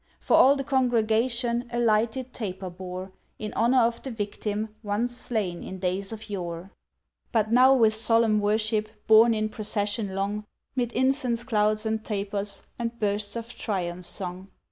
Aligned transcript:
For 0.19 0.35
all 0.35 0.55
the 0.55 0.63
congregation 0.63 1.69
A 1.71 1.79
lighted 1.79 2.33
taper 2.33 2.71
bore, 2.71 3.11
In 3.37 3.53
honour 3.53 3.81
of 3.81 4.01
the 4.01 4.09
Victim, 4.09 4.69
Once 4.81 5.15
slain 5.15 5.63
in 5.63 5.77
days 5.77 6.11
of 6.11 6.27
yore. 6.27 6.71
But 7.31 7.51
now 7.51 7.75
with 7.75 7.93
solemn 7.93 8.39
worship 8.39 8.89
Borne 9.05 9.35
in 9.35 9.47
procession 9.49 10.15
long, 10.15 10.47
Mid 10.75 10.91
incense 10.93 11.43
clouds, 11.43 11.85
and 11.85 12.03
tapers, 12.03 12.63
And 12.79 12.97
bursts 12.99 13.35
of 13.35 13.55
triumph 13.55 14.07
song. 14.07 14.47